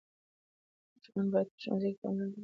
[0.91, 2.39] ماشوم باید په ښوونځي کې پاملرنه ترلاسه کړي.